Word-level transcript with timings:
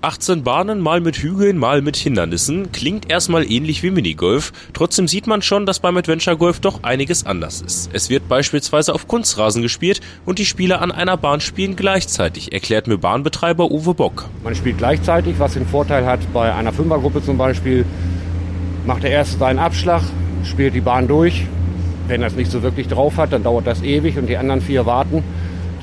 18 0.00 0.44
Bahnen, 0.44 0.78
mal 0.78 1.00
mit 1.00 1.16
Hügeln, 1.16 1.58
mal 1.58 1.82
mit 1.82 1.96
Hindernissen, 1.96 2.70
klingt 2.70 3.10
erstmal 3.10 3.50
ähnlich 3.50 3.82
wie 3.82 3.90
Minigolf. 3.90 4.52
Trotzdem 4.72 5.08
sieht 5.08 5.26
man 5.26 5.42
schon, 5.42 5.66
dass 5.66 5.80
beim 5.80 5.96
Adventure 5.96 6.36
Golf 6.36 6.60
doch 6.60 6.84
einiges 6.84 7.26
anders 7.26 7.60
ist. 7.60 7.90
Es 7.92 8.08
wird 8.08 8.28
beispielsweise 8.28 8.94
auf 8.94 9.08
Kunstrasen 9.08 9.60
gespielt 9.60 10.00
und 10.24 10.38
die 10.38 10.44
Spieler 10.44 10.82
an 10.82 10.92
einer 10.92 11.16
Bahn 11.16 11.40
spielen 11.40 11.74
gleichzeitig, 11.74 12.52
erklärt 12.52 12.86
mir 12.86 12.96
Bahnbetreiber 12.96 13.72
Uwe 13.72 13.92
Bock. 13.94 14.26
Man 14.44 14.54
spielt 14.54 14.78
gleichzeitig, 14.78 15.40
was 15.40 15.54
den 15.54 15.66
Vorteil 15.66 16.06
hat, 16.06 16.20
bei 16.32 16.54
einer 16.54 16.72
Fünfergruppe 16.72 17.20
zum 17.20 17.36
Beispiel, 17.36 17.84
macht 18.86 19.02
der 19.02 19.10
Erste 19.10 19.36
seinen 19.36 19.58
Abschlag, 19.58 20.04
spielt 20.44 20.76
die 20.76 20.80
Bahn 20.80 21.08
durch. 21.08 21.44
Wenn 22.06 22.22
er 22.22 22.28
es 22.28 22.36
nicht 22.36 22.52
so 22.52 22.62
wirklich 22.62 22.86
drauf 22.86 23.16
hat, 23.16 23.32
dann 23.32 23.42
dauert 23.42 23.66
das 23.66 23.82
ewig 23.82 24.16
und 24.16 24.28
die 24.28 24.36
anderen 24.36 24.60
vier 24.60 24.86
warten. 24.86 25.24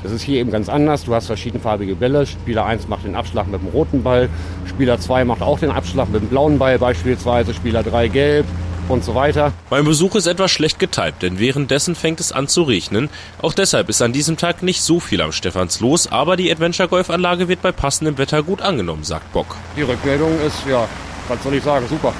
Das 0.06 0.12
ist 0.12 0.22
hier 0.22 0.38
eben 0.38 0.52
ganz 0.52 0.68
anders. 0.68 1.02
Du 1.02 1.12
hast 1.16 1.26
verschiedenfarbige 1.26 1.96
Bälle. 1.96 2.26
Spieler 2.26 2.64
1 2.64 2.86
macht 2.86 3.04
den 3.04 3.16
Abschlag 3.16 3.48
mit 3.48 3.60
dem 3.60 3.70
roten 3.70 4.04
Ball. 4.04 4.28
Spieler 4.64 5.00
2 5.00 5.24
macht 5.24 5.42
auch 5.42 5.58
den 5.58 5.72
Abschlag 5.72 6.08
mit 6.10 6.22
dem 6.22 6.28
blauen 6.28 6.60
Ball 6.60 6.78
beispielsweise. 6.78 7.52
Spieler 7.52 7.82
3 7.82 8.06
gelb 8.06 8.46
und 8.88 9.02
so 9.02 9.16
weiter. 9.16 9.52
Mein 9.68 9.84
Besuch 9.84 10.14
ist 10.14 10.28
etwas 10.28 10.52
schlecht 10.52 10.78
getypt, 10.78 11.22
denn 11.22 11.40
währenddessen 11.40 11.96
fängt 11.96 12.20
es 12.20 12.30
an 12.30 12.46
zu 12.46 12.62
regnen. 12.62 13.10
Auch 13.42 13.52
deshalb 13.52 13.88
ist 13.88 14.00
an 14.00 14.12
diesem 14.12 14.36
Tag 14.36 14.62
nicht 14.62 14.80
so 14.80 15.00
viel 15.00 15.20
am 15.20 15.32
Stephans 15.32 15.80
los, 15.80 16.06
aber 16.06 16.36
die 16.36 16.52
Adventure 16.52 16.86
Golf 16.88 17.10
Anlage 17.10 17.48
wird 17.48 17.60
bei 17.60 17.72
passendem 17.72 18.16
Wetter 18.16 18.44
gut 18.44 18.62
angenommen, 18.62 19.02
sagt 19.02 19.32
Bock. 19.32 19.56
Die 19.76 19.82
Rückmeldung 19.82 20.38
ist, 20.46 20.64
ja, 20.70 20.86
was 21.26 21.42
soll 21.42 21.54
ich 21.54 21.64
sagen, 21.64 21.84
super. 21.88 22.14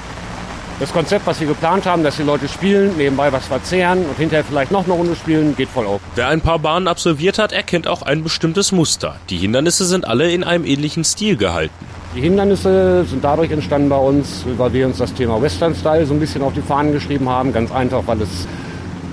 Das 0.79 0.93
Konzept, 0.93 1.25
was 1.25 1.39
wir 1.39 1.47
geplant 1.47 1.87
haben, 1.87 2.03
dass 2.03 2.17
die 2.17 2.23
Leute 2.23 2.47
spielen, 2.47 2.95
nebenbei 2.97 3.31
was 3.31 3.47
verzehren 3.47 4.05
und 4.05 4.15
hinterher 4.15 4.43
vielleicht 4.43 4.71
noch 4.71 4.83
eine 4.83 4.93
Runde 4.93 5.15
spielen, 5.15 5.55
geht 5.55 5.69
voll 5.69 5.87
auf. 5.87 6.01
Wer 6.13 6.27
ein 6.27 6.41
paar 6.41 6.59
Bahnen 6.59 6.87
absolviert 6.87 7.39
hat, 7.39 7.51
erkennt 7.51 7.87
auch 7.87 8.03
ein 8.03 8.21
bestimmtes 8.21 8.71
Muster. 8.71 9.15
Die 9.31 9.37
Hindernisse 9.37 9.85
sind 9.85 10.07
alle 10.07 10.29
in 10.31 10.43
einem 10.43 10.65
ähnlichen 10.65 11.03
Stil 11.03 11.35
gehalten. 11.35 11.73
Die 12.15 12.21
Hindernisse 12.21 13.05
sind 13.05 13.23
dadurch 13.23 13.49
entstanden 13.49 13.89
bei 13.89 13.97
uns, 13.97 14.45
weil 14.55 14.71
wir 14.71 14.85
uns 14.85 14.99
das 14.99 15.11
Thema 15.15 15.41
Western 15.41 15.73
Style 15.73 16.05
so 16.05 16.13
ein 16.13 16.19
bisschen 16.19 16.43
auf 16.43 16.53
die 16.53 16.61
Fahnen 16.61 16.93
geschrieben 16.93 17.27
haben. 17.27 17.51
Ganz 17.51 17.71
einfach, 17.71 18.03
weil 18.05 18.21
es 18.21 18.47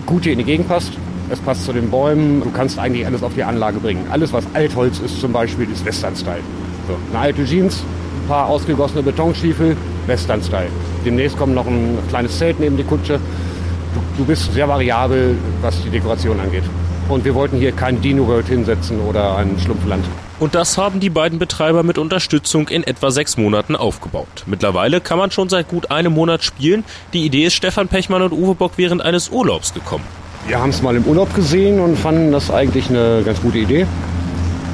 gut 0.05 0.25
hier 0.25 0.33
in 0.33 0.41
die 0.41 0.45
Gegend 0.45 0.69
passt. 0.69 0.93
Es 1.31 1.41
passt 1.41 1.65
zu 1.65 1.73
den 1.73 1.91
Bäumen. 1.91 2.43
Du 2.43 2.51
kannst 2.51 2.79
eigentlich 2.79 3.07
alles 3.07 3.23
auf 3.23 3.33
die 3.33 3.43
Anlage 3.43 3.81
bringen. 3.81 4.07
Alles, 4.11 4.35
was 4.35 4.45
Altholz 4.53 4.99
ist 4.99 5.19
zum 5.19 5.33
Beispiel, 5.33 5.67
ist 5.73 5.83
Western 5.87 6.15
Style. 6.15 6.43
So, 6.89 6.97
eine 7.11 7.25
alte 7.25 7.47
Jeans, 7.47 7.83
ein 8.23 8.29
paar 8.29 8.49
ausgegossene 8.49 9.03
Betonstiefel, 9.03 9.75
Western 10.07 10.43
Style. 10.43 10.69
Demnächst 11.05 11.37
kommt 11.37 11.55
noch 11.55 11.67
ein 11.67 11.99
kleines 12.09 12.39
Zelt 12.39 12.61
neben 12.61 12.77
die 12.77 12.85
Kutsche. 12.85 13.21
Du, 13.95 14.01
du 14.19 14.25
bist 14.25 14.53
sehr 14.53 14.69
variabel, 14.69 15.37
was 15.61 15.81
die 15.83 15.91
Dekoration 15.91 16.41
angeht. 16.41 16.65
Und 17.09 17.25
wir 17.25 17.35
wollten 17.35 17.59
hier 17.59 17.73
kein 17.73 18.01
Dino 18.01 18.27
World 18.27 18.49
hinsetzen 18.49 18.99
oder 19.01 19.37
ein 19.37 19.59
Schlumpfland. 19.63 20.05
Und 20.41 20.55
das 20.55 20.79
haben 20.79 21.01
die 21.01 21.11
beiden 21.11 21.39
Betreiber 21.39 21.83
mit 21.83 21.99
Unterstützung 21.99 22.69
in 22.69 22.83
etwa 22.83 23.11
sechs 23.11 23.37
Monaten 23.37 23.77
aufgebaut. 23.77 24.45
Mittlerweile 24.47 25.01
kann 25.01 25.19
man 25.19 25.31
schon 25.31 25.49
seit 25.49 25.69
gut 25.69 25.91
einem 25.91 26.15
Monat 26.15 26.43
spielen. 26.43 26.85
Die 27.13 27.25
Idee 27.25 27.45
ist 27.45 27.55
Stefan 27.55 27.89
Pechmann 27.89 28.23
und 28.23 28.33
Uwe 28.33 28.55
Bock 28.55 28.73
während 28.77 29.03
eines 29.03 29.29
Urlaubs 29.29 29.75
gekommen. 29.75 30.05
Wir 30.47 30.61
haben 30.61 30.71
es 30.71 30.83
mal 30.83 30.97
im 30.97 31.05
Urlaub 31.05 31.35
gesehen 31.35 31.81
und 31.81 31.97
fanden 31.97 32.33
das 32.33 32.51
eigentlich 32.51 32.89
eine 32.91 33.23
ganz 33.25 33.41
gute 33.41 33.59
Idee. 33.59 33.87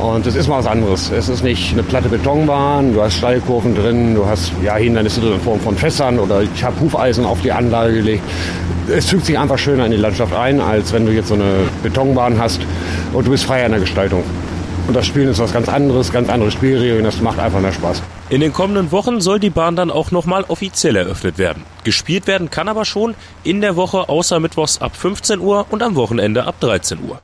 Und 0.00 0.26
es 0.26 0.34
ist 0.34 0.48
mal 0.48 0.60
was 0.60 0.66
anderes. 0.66 1.10
Es 1.10 1.28
ist 1.28 1.44
nicht 1.44 1.72
eine 1.72 1.82
platte 1.82 2.08
Betonbahn, 2.08 2.94
du 2.94 3.02
hast 3.02 3.18
Steilkurven 3.18 3.74
drin, 3.74 4.14
du 4.14 4.24
hast 4.24 4.50
ja, 4.62 4.76
Hindernisse 4.76 5.20
in 5.20 5.38
Form 5.40 5.60
von 5.60 5.76
Fässern 5.76 6.18
oder 6.18 6.40
ich 6.42 6.64
habe 6.64 6.80
Hufeisen 6.80 7.26
auf 7.26 7.42
die 7.42 7.52
Anlage 7.52 7.96
gelegt. 7.96 8.22
Es 8.88 9.10
fügt 9.10 9.26
sich 9.26 9.38
einfach 9.38 9.58
schöner 9.58 9.84
in 9.84 9.90
die 9.90 9.98
Landschaft 9.98 10.34
ein, 10.34 10.58
als 10.58 10.94
wenn 10.94 11.04
du 11.04 11.12
jetzt 11.12 11.28
so 11.28 11.34
eine 11.34 11.68
Betonbahn 11.82 12.40
hast 12.40 12.60
und 13.12 13.26
du 13.26 13.30
bist 13.30 13.44
freier 13.44 13.66
in 13.66 13.72
der 13.72 13.80
Gestaltung. 13.80 14.24
Und 14.88 14.96
das 14.96 15.06
Spielen 15.06 15.28
ist 15.28 15.38
was 15.38 15.52
ganz 15.52 15.68
anderes, 15.68 16.10
ganz 16.10 16.30
andere 16.30 16.50
Spielregeln, 16.50 17.04
das 17.04 17.20
macht 17.20 17.38
einfach 17.38 17.60
mehr 17.60 17.72
Spaß. 17.72 18.02
In 18.30 18.40
den 18.40 18.54
kommenden 18.54 18.92
Wochen 18.92 19.20
soll 19.20 19.38
die 19.38 19.50
Bahn 19.50 19.76
dann 19.76 19.90
auch 19.90 20.12
nochmal 20.12 20.44
offiziell 20.48 20.96
eröffnet 20.96 21.36
werden. 21.36 21.62
Gespielt 21.84 22.26
werden 22.26 22.50
kann 22.50 22.68
aber 22.68 22.86
schon 22.86 23.14
in 23.44 23.60
der 23.60 23.76
Woche 23.76 24.08
außer 24.08 24.40
Mittwochs 24.40 24.80
ab 24.80 24.96
15 24.96 25.40
Uhr 25.40 25.66
und 25.68 25.82
am 25.82 25.94
Wochenende 25.94 26.46
ab 26.46 26.54
13 26.60 27.00
Uhr. 27.06 27.20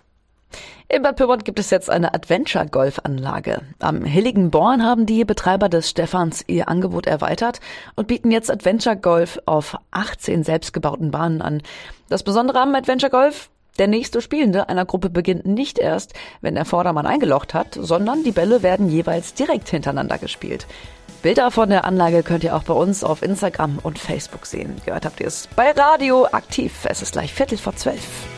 In 0.89 1.03
Bad 1.03 1.17
Pyrmont 1.17 1.45
gibt 1.45 1.59
es 1.59 1.71
jetzt 1.71 1.91
eine 1.91 2.15
Adventure-Golfanlage. 2.15 3.63
Am 3.81 4.05
Hilligen 4.05 4.53
Born 4.53 4.85
haben 4.85 5.05
die 5.05 5.25
Betreiber 5.25 5.69
des 5.69 5.91
Stephans 5.91 6.45
ihr 6.47 6.69
Angebot 6.69 7.09
erweitert 7.09 7.59
und 7.97 8.07
bieten 8.07 8.31
jetzt 8.31 8.53
Adventure 8.53 8.97
Golf 8.97 9.41
auf 9.47 9.77
18 9.91 10.45
selbstgebauten 10.45 11.11
Bahnen 11.11 11.43
an. 11.43 11.61
Das 12.09 12.23
Besondere 12.23 12.61
am 12.61 12.73
Adventure 12.77 13.11
Golf, 13.11 13.51
der 13.81 13.89
nächste 13.89 14.21
Spielende 14.21 14.69
einer 14.69 14.85
Gruppe 14.85 15.11
beginnt 15.11 15.45
nicht 15.45 15.81
erst, 15.81 16.15
wenn 16.41 16.55
der 16.55 16.65
Vordermann 16.65 17.07
eingelocht 17.07 17.53
hat, 17.53 17.75
sondern 17.75 18.23
die 18.23 18.31
Bälle 18.31 18.63
werden 18.63 18.89
jeweils 18.89 19.35
direkt 19.35 19.69
hintereinander 19.69 20.19
gespielt. 20.19 20.69
Bilder 21.21 21.51
von 21.51 21.69
der 21.69 21.85
Anlage 21.85 22.23
könnt 22.23 22.45
ihr 22.45 22.55
auch 22.55 22.63
bei 22.63 22.75
uns 22.75 23.03
auf 23.03 23.23
Instagram 23.23 23.81
und 23.83 23.99
Facebook 23.99 24.47
sehen. 24.47 24.81
Gehört 24.85 25.05
habt 25.05 25.19
ihr 25.21 25.27
es 25.27 25.49
bei 25.57 25.73
Radio 25.73 26.27
aktiv. 26.27 26.87
Es 26.89 27.03
ist 27.03 27.13
gleich 27.13 27.35
Viertel 27.35 27.59
vor 27.59 27.75
zwölf. 27.75 28.29